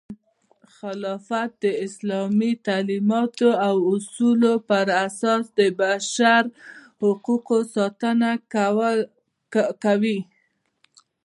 [0.77, 6.41] خلافت د اسلامي تعلیماتو او اصولو پراساس د بشر
[7.01, 8.31] حقونو ساتنه
[9.83, 10.19] کوي.